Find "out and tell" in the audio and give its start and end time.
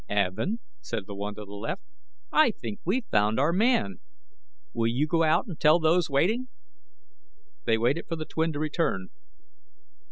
5.21-5.79